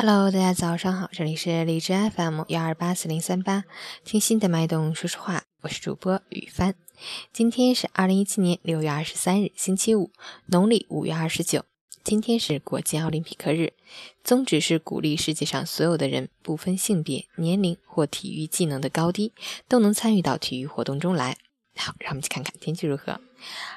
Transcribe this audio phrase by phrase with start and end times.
[0.00, 3.64] Hello，大家早上好，这里是荔枝 FM 幺二八四零三八，
[4.04, 6.76] 听心的脉动说说话，我是主播雨帆。
[7.32, 10.12] 今天是二零一七年六月二十三日，星期五，
[10.46, 11.64] 农历五月二十九。
[12.04, 13.72] 今天是国际奥林匹克日，
[14.22, 19.32] 宗旨是鼓励世界上所有的人，不分性别、年龄或体育技能的高低，
[19.66, 21.36] 都能参与到体育活动中来。
[21.78, 23.20] 好，让我们去看看天气如何。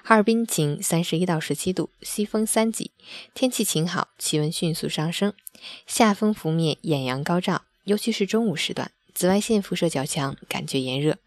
[0.04, 2.91] 哈尔滨晴，三十一到十七度，西风三级，
[3.34, 5.34] 天气晴好，气温迅速上升。
[5.85, 11.17] 夏风拂面，艳阳高照，尤其是中午时段，紫外线辐射较强，感觉炎热。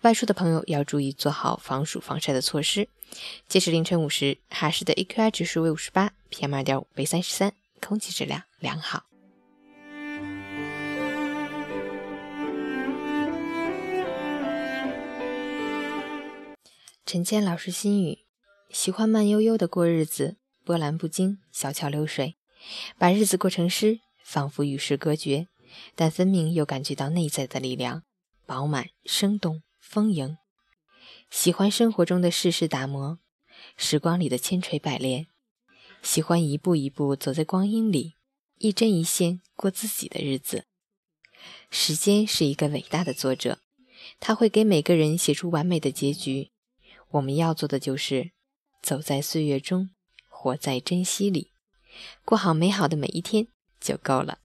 [0.00, 2.88] 外出的朋友要注意做好防暑防晒的措施。
[3.46, 9.04] 截止凌晨五时，哈市的 AQI 指数为五十八，PM 二点五为三十三，空气质量良好。
[17.04, 18.20] 陈谦老师心语：
[18.70, 22.36] 喜欢慢悠悠的过日子，波澜不惊，小桥流水，
[22.96, 25.48] 把日子过成诗，仿佛与世隔绝，
[25.96, 28.04] 但分明又感觉到内在的力量，
[28.46, 30.38] 饱满、生动、丰盈。
[31.28, 33.18] 喜欢生活中的世事打磨，
[33.76, 35.26] 时光里的千锤百炼，
[36.02, 38.14] 喜欢一步一步走在光阴里，
[38.58, 40.64] 一针一线过自己的日子。
[41.68, 43.58] 时间是一个伟大的作者，
[44.20, 46.51] 他会给每个人写出完美的结局。
[47.12, 48.32] 我们要做的就是
[48.82, 49.90] 走在岁月中，
[50.28, 51.52] 活在珍惜里，
[52.24, 53.46] 过好美好的每一天
[53.78, 54.38] 就够了。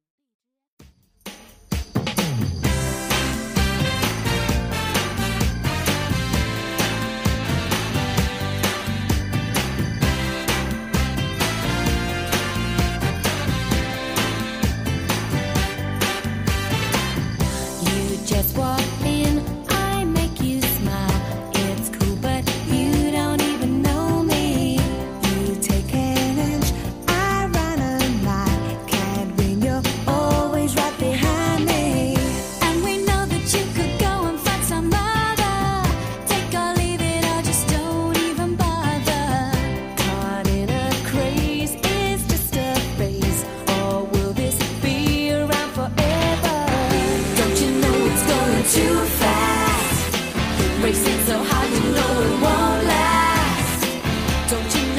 [54.48, 54.97] 走进